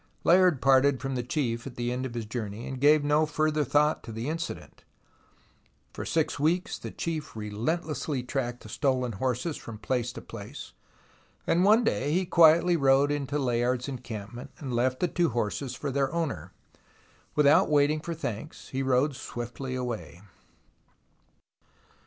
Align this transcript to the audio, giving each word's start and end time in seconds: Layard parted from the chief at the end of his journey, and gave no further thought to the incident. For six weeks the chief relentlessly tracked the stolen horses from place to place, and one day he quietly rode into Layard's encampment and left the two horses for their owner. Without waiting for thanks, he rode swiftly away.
Layard 0.23 0.63
parted 0.63 0.99
from 0.99 1.13
the 1.13 1.21
chief 1.21 1.67
at 1.67 1.75
the 1.75 1.91
end 1.91 2.07
of 2.07 2.15
his 2.15 2.25
journey, 2.25 2.67
and 2.67 2.81
gave 2.81 3.03
no 3.03 3.27
further 3.27 3.63
thought 3.63 4.01
to 4.01 4.11
the 4.11 4.29
incident. 4.29 4.83
For 5.93 6.05
six 6.05 6.39
weeks 6.39 6.79
the 6.79 6.89
chief 6.89 7.35
relentlessly 7.35 8.23
tracked 8.23 8.63
the 8.63 8.69
stolen 8.69 9.11
horses 9.11 9.57
from 9.57 9.77
place 9.77 10.11
to 10.13 10.21
place, 10.23 10.73
and 11.45 11.63
one 11.63 11.83
day 11.83 12.11
he 12.13 12.25
quietly 12.25 12.75
rode 12.75 13.11
into 13.11 13.37
Layard's 13.37 13.87
encampment 13.87 14.49
and 14.57 14.73
left 14.73 15.01
the 15.01 15.07
two 15.07 15.29
horses 15.29 15.75
for 15.75 15.91
their 15.91 16.11
owner. 16.11 16.51
Without 17.35 17.69
waiting 17.69 17.99
for 17.99 18.15
thanks, 18.15 18.69
he 18.69 18.81
rode 18.81 19.15
swiftly 19.15 19.75
away. 19.75 20.23